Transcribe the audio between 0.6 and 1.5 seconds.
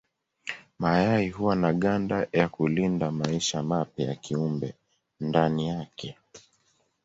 Mayai